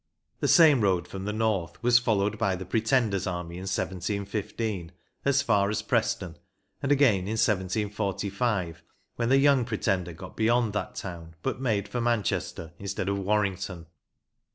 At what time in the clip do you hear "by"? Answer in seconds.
2.39-2.55